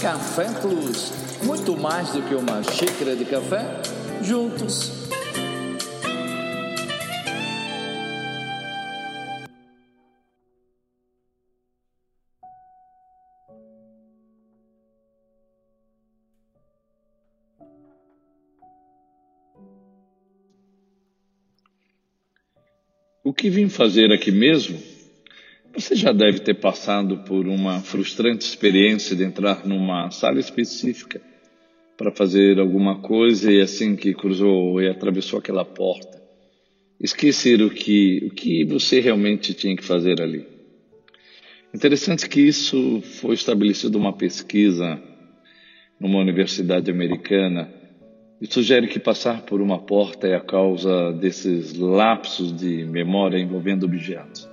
[0.00, 1.12] Café Plus.
[1.44, 3.80] Muito mais do que uma xícara de café,
[4.20, 5.01] juntos.
[23.24, 24.78] O que vim fazer aqui mesmo
[25.72, 31.20] você já deve ter passado por uma frustrante experiência de entrar numa sala específica
[31.96, 36.20] para fazer alguma coisa e assim que cruzou e atravessou aquela porta,
[37.00, 40.44] esquecer o que, o que você realmente tinha que fazer ali.
[41.72, 45.00] Interessante que isso foi estabelecido uma pesquisa
[45.98, 47.72] numa universidade americana
[48.42, 53.84] e sugere que passar por uma porta é a causa desses lapsos de memória envolvendo
[53.84, 54.50] objetos.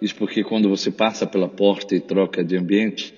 [0.00, 3.14] Isso porque quando você passa pela porta e troca de ambiente,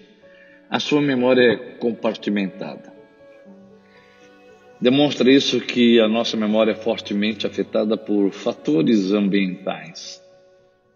[0.70, 2.92] a sua memória é compartimentada.
[4.80, 10.22] Demonstra isso que a nossa memória é fortemente afetada por fatores ambientais.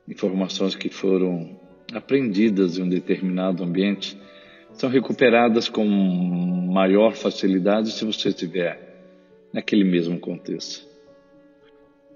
[0.09, 1.59] Informações que foram
[1.93, 4.17] aprendidas em um determinado ambiente
[4.75, 8.93] são recuperadas com maior facilidade se você estiver
[9.53, 10.87] naquele mesmo contexto.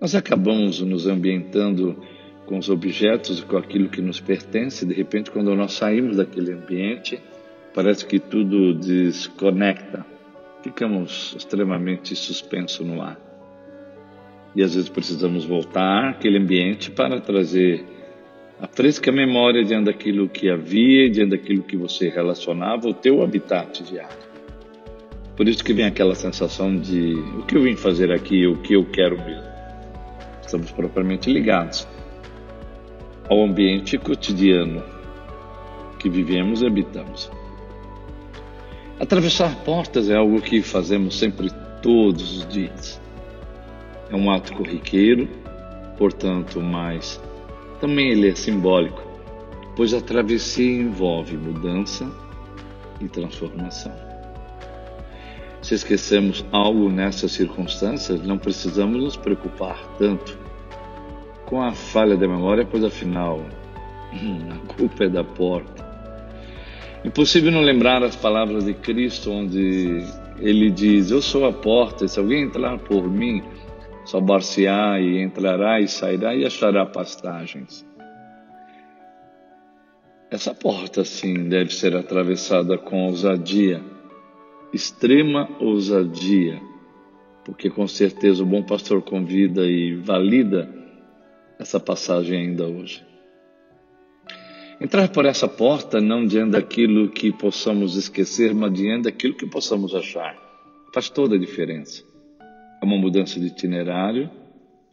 [0.00, 1.96] Nós acabamos nos ambientando
[2.46, 4.86] com os objetos e com aquilo que nos pertence.
[4.86, 7.20] De repente, quando nós saímos daquele ambiente,
[7.74, 10.04] parece que tudo desconecta.
[10.62, 13.18] Ficamos extremamente suspensos no ar.
[14.54, 17.84] E às vezes precisamos voltar àquele ambiente para trazer
[18.60, 23.82] a fresca memória diante daquilo que havia, diante daquilo que você relacionava, o teu habitat
[23.82, 24.26] diário.
[25.36, 28.74] Por isso que vem aquela sensação de o que eu vim fazer aqui, o que
[28.74, 29.44] eu quero mesmo.
[30.40, 31.86] Estamos propriamente ligados
[33.28, 34.82] ao ambiente cotidiano
[35.98, 37.30] que vivemos e habitamos.
[38.98, 41.50] Atravessar portas é algo que fazemos sempre
[41.82, 42.98] todos os dias.
[44.10, 45.28] É um ato corriqueiro,
[45.98, 47.20] portanto, mas
[47.80, 49.02] também ele é simbólico,
[49.74, 52.10] pois a travessia envolve mudança
[53.00, 53.92] e transformação.
[55.62, 60.38] Se esquecemos algo nessas circunstâncias, não precisamos nos preocupar tanto
[61.44, 63.40] com a falha da memória, pois afinal
[64.12, 65.86] a culpa é da porta.
[67.04, 70.04] Impossível não lembrar as palavras de Cristo, onde
[70.38, 73.42] ele diz: Eu sou a porta, se alguém entrar por mim,
[74.06, 77.84] salvar-se-á e entrará e sairá e achará pastagens.
[80.30, 83.82] Essa porta, sim, deve ser atravessada com ousadia,
[84.72, 86.60] extrema ousadia,
[87.44, 90.68] porque com certeza o bom pastor convida e valida
[91.58, 93.04] essa passagem ainda hoje.
[94.80, 99.94] Entrar por essa porta não diante daquilo que possamos esquecer, mas diante daquilo que possamos
[99.94, 100.36] achar.
[100.92, 102.05] Faz toda a diferença.
[102.86, 104.30] Uma mudança de itinerário,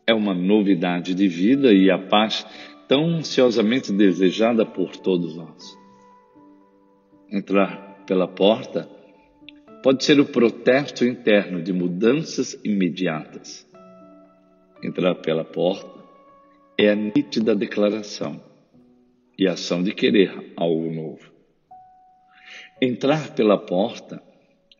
[0.07, 2.43] é uma novidade de vida e a paz
[2.87, 5.77] tão ansiosamente desejada por todos nós.
[7.31, 8.89] Entrar pela porta
[9.83, 13.63] pode ser o protesto interno de mudanças imediatas.
[14.83, 16.03] Entrar pela porta
[16.75, 18.41] é a nítida declaração
[19.37, 21.31] e ação de querer algo novo.
[22.81, 24.19] Entrar pela porta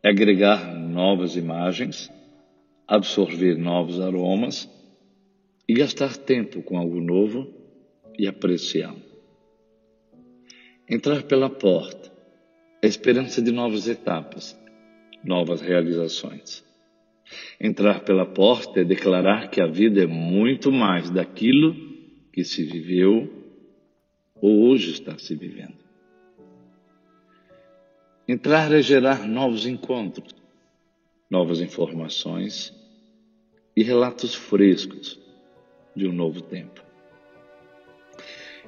[0.02, 2.12] é agregar novas imagens,
[2.88, 4.70] absorver novos aromas
[5.68, 7.48] e gastar tempo com algo novo
[8.18, 9.02] e apreciá-lo.
[10.90, 12.12] Entrar pela porta
[12.84, 14.60] a esperança de novas etapas,
[15.24, 16.66] novas realizações.
[17.60, 21.74] Entrar pela porta é declarar que a vida é muito mais daquilo
[22.34, 23.32] que se viveu
[24.36, 25.78] ou hoje está se vivendo.
[28.28, 30.36] Entrar é gerar novos encontros,
[31.34, 32.72] novas informações
[33.76, 35.20] e relatos frescos
[35.96, 36.84] de um novo tempo.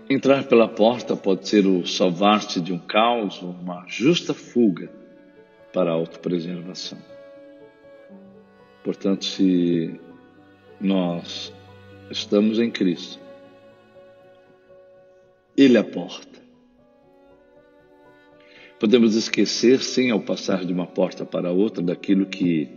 [0.09, 4.91] Entrar pela porta pode ser o salvar-se de um caos, uma justa fuga
[5.71, 6.97] para a autopreservação.
[8.83, 9.99] Portanto, se
[10.81, 11.53] nós
[12.09, 13.19] estamos em Cristo,
[15.55, 16.44] Ele é a porta.
[18.79, 22.69] Podemos esquecer, sim, ao passar de uma porta para outra, daquilo que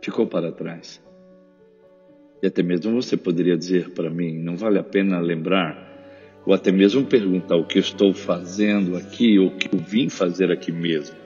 [0.00, 1.02] ficou para trás.
[2.42, 6.72] E até mesmo você poderia dizer para mim: não vale a pena lembrar, ou até
[6.72, 11.16] mesmo perguntar o que estou fazendo aqui, ou o que eu vim fazer aqui mesmo.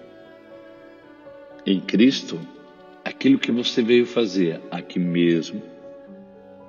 [1.65, 2.41] Em Cristo,
[3.05, 5.63] aquilo que você veio fazer aqui mesmo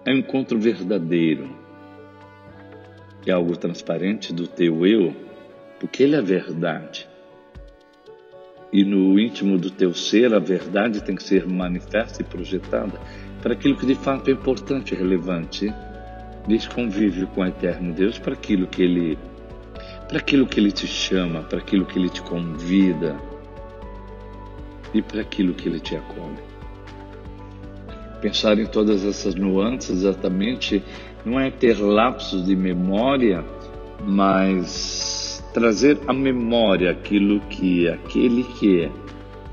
[0.06, 1.50] é um encontro verdadeiro,
[3.26, 5.16] é algo transparente do teu eu,
[5.80, 7.08] porque ele é verdade.
[8.72, 13.00] E no íntimo do teu ser, a verdade tem que ser manifesta e projetada
[13.42, 15.74] para aquilo que de fato é importante e relevante
[16.48, 19.18] desse convívio com o eterno Deus, para aquilo que ele
[20.08, 23.16] para aquilo que ele te chama, para aquilo que ele te convida
[24.92, 26.40] e para aquilo que ele te acolhe.
[28.20, 30.84] Pensar em todas essas nuances exatamente
[31.24, 33.46] não é ter lapsos de memória,
[34.04, 35.09] mas
[35.54, 38.92] trazer à memória aquilo que aquele que é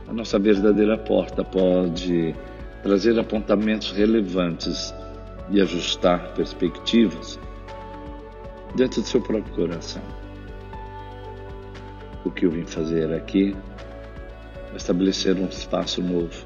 [0.08, 2.34] a nossa verdadeira porta pode
[2.82, 4.94] trazer apontamentos relevantes
[5.50, 7.38] e ajustar perspectivas
[8.74, 10.02] dentro do seu próprio coração.
[12.24, 13.56] O que eu vim fazer aqui
[14.72, 16.44] é estabelecer um espaço novo.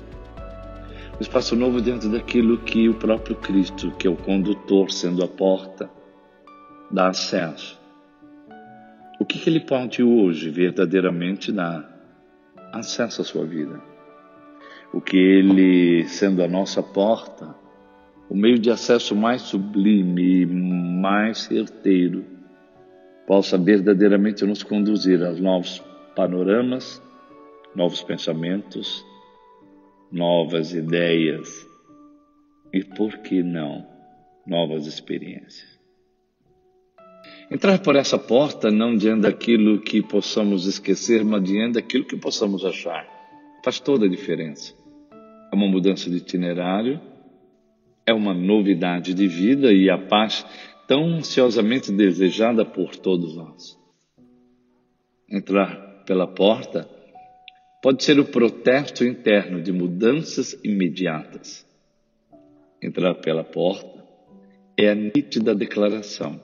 [1.19, 5.29] Um espaço novo dentro daquilo que o próprio Cristo, que é o condutor, sendo a
[5.29, 5.91] porta,
[6.91, 7.80] dá acesso.
[9.21, 11.89] O que, que ele pode hoje verdadeiramente dar
[12.73, 13.91] acesso à sua vida?
[14.93, 17.55] o que Ele, sendo a nossa porta,
[18.29, 22.25] o meio de acesso mais sublime e mais certeiro,
[23.27, 25.83] possa verdadeiramente nos conduzir a novos
[26.17, 27.03] panoramas,
[27.75, 29.05] novos pensamentos,
[30.11, 31.67] novas ideias
[32.73, 33.87] e, por que não,
[34.45, 35.80] novas experiências.
[37.51, 42.65] Entrar por essa porta não diante daquilo que possamos esquecer, mas diante daquilo que possamos
[42.65, 43.07] achar,
[43.65, 44.81] faz toda a diferença
[45.51, 47.01] é uma mudança de itinerário,
[48.07, 50.47] é uma novidade de vida e a paz
[50.87, 53.79] tão ansiosamente desejada por todos nós.
[55.29, 56.89] Entrar pela porta
[57.83, 61.67] pode ser o protesto interno de mudanças imediatas.
[62.83, 64.05] Entrar pela porta
[64.77, 66.41] é a nítida declaração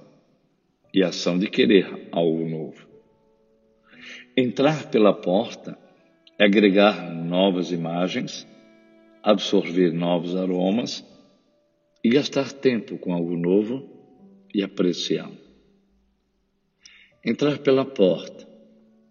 [0.97, 2.89] e ação de querer algo novo.
[4.37, 5.79] Entrar pela porta
[6.39, 8.49] é agregar novas imagens
[9.27, 11.05] absorver novos aromas
[12.05, 13.85] e gastar tempo com algo novo
[14.55, 15.37] e apreciá-lo.
[17.25, 18.47] Entrar pela porta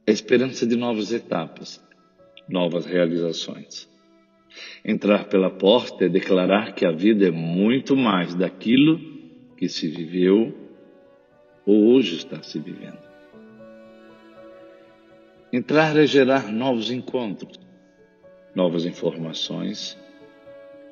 [0.07, 1.85] é a esperança de novas etapas,
[2.47, 3.89] novas realizações.
[4.85, 8.97] Entrar pela porta é declarar que a vida é muito mais daquilo
[9.57, 10.64] que se viveu
[11.65, 12.99] ou hoje está se vivendo.
[15.51, 17.59] Entrar é gerar novos encontros,
[18.53, 19.97] novas informações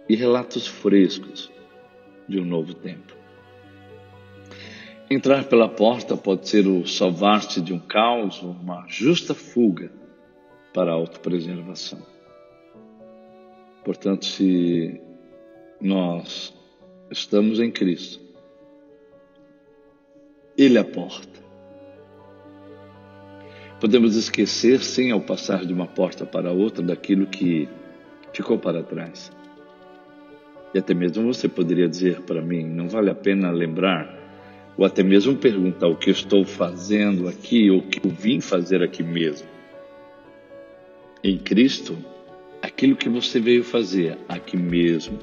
[0.08, 1.52] e relatos frescos
[2.28, 3.14] de um novo tempo.
[5.10, 9.92] Entrar pela porta pode ser o salvar-se de um caos, uma justa fuga
[10.74, 12.02] para a autopreservação.
[13.84, 15.00] Portanto, se
[15.80, 16.54] nós
[17.12, 18.23] estamos em Cristo,
[20.58, 21.42] Ele é a porta.
[23.80, 27.68] Podemos esquecer, sim, ao passar de uma porta para outra, daquilo que
[28.32, 29.32] ficou para trás
[30.74, 34.18] e até mesmo você poderia dizer para mim: não vale a pena lembrar,
[34.76, 38.82] ou até mesmo perguntar o que estou fazendo aqui ou o que eu vim fazer
[38.82, 39.48] aqui mesmo.
[41.24, 41.96] Em Cristo,
[42.62, 45.20] aquilo que você veio fazer aqui mesmo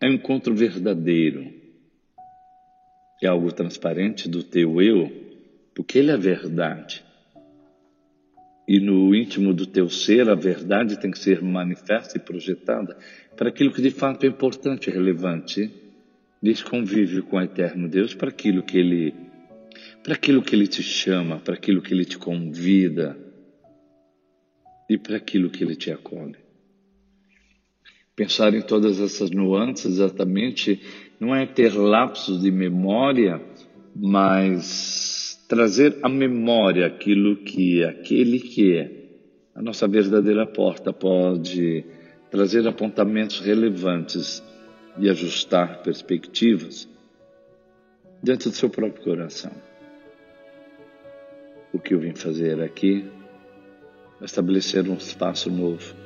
[0.00, 1.61] é um encontro verdadeiro,
[3.26, 5.10] é algo transparente do teu eu,
[5.74, 7.04] porque ele é verdade.
[8.66, 12.96] E no íntimo do teu ser, a verdade tem que ser manifesta e projetada
[13.36, 15.70] para aquilo que de fato é importante e relevante
[16.68, 19.14] convívio com o eterno Deus, para aquilo que ele
[20.02, 23.16] para aquilo que ele te chama, para aquilo que ele te convida
[24.88, 26.36] e para aquilo que ele te acolhe.
[28.16, 30.80] Pensar em todas essas nuances exatamente
[31.22, 33.40] não é ter lapsos de memória,
[33.94, 38.90] mas trazer à memória aquilo que aquele que é
[39.54, 41.84] a nossa verdadeira porta pode
[42.28, 44.42] trazer apontamentos relevantes
[44.98, 46.88] e ajustar perspectivas
[48.20, 49.52] dentro do seu próprio coração.
[51.72, 53.08] O que eu vim fazer aqui
[54.20, 56.01] é estabelecer um espaço novo.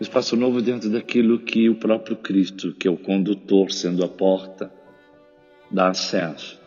[0.00, 4.72] Espaço novo dentro daquilo que o próprio Cristo, que é o condutor, sendo a porta,
[5.70, 6.60] dá acesso.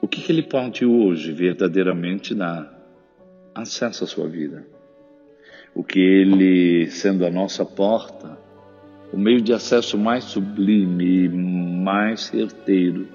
[0.00, 2.72] O que, que ele pode hoje verdadeiramente dar
[3.54, 4.66] acesso à sua vida?
[5.74, 8.38] o que Ele, sendo a nossa porta,
[9.12, 13.08] o meio de acesso mais sublime e mais certeiro,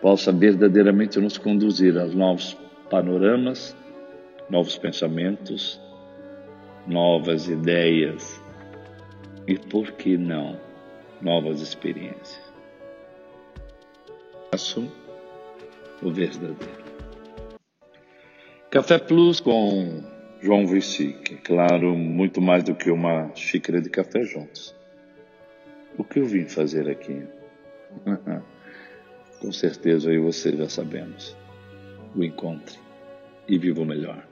[0.00, 2.56] possa verdadeiramente nos conduzir a novos
[2.90, 3.76] panoramas,
[4.50, 5.80] novos pensamentos,
[6.86, 8.40] novas ideias
[9.46, 10.58] e por que não
[11.20, 12.40] novas experiências.
[14.50, 14.90] Faço
[16.02, 16.82] o verdadeiro.
[18.70, 20.02] Café Plus com
[20.40, 24.74] João Vici, é claro, muito mais do que uma xícara de café juntos.
[25.96, 27.22] O que eu vim fazer aqui?
[29.40, 31.36] com certeza eu e você já sabemos.
[32.16, 32.78] O encontre
[33.46, 34.26] e viva o melhor.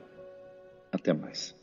[0.91, 1.60] Até mais.